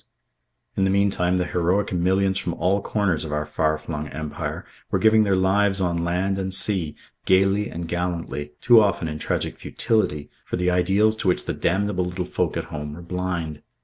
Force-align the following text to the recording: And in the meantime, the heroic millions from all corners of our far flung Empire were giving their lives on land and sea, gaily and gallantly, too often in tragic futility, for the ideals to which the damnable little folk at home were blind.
And 0.75 0.81
in 0.87 0.91
the 0.91 0.97
meantime, 0.99 1.37
the 1.37 1.45
heroic 1.45 1.93
millions 1.93 2.39
from 2.39 2.55
all 2.55 2.81
corners 2.81 3.23
of 3.23 3.31
our 3.31 3.45
far 3.45 3.77
flung 3.77 4.07
Empire 4.07 4.65
were 4.89 4.97
giving 4.97 5.23
their 5.25 5.35
lives 5.35 5.79
on 5.79 5.95
land 6.03 6.39
and 6.39 6.51
sea, 6.51 6.95
gaily 7.27 7.69
and 7.69 7.87
gallantly, 7.87 8.53
too 8.61 8.81
often 8.81 9.07
in 9.07 9.19
tragic 9.19 9.59
futility, 9.59 10.31
for 10.43 10.55
the 10.57 10.71
ideals 10.71 11.15
to 11.17 11.27
which 11.27 11.45
the 11.45 11.53
damnable 11.53 12.05
little 12.05 12.25
folk 12.25 12.57
at 12.57 12.63
home 12.73 12.93
were 12.95 13.03
blind. 13.03 13.61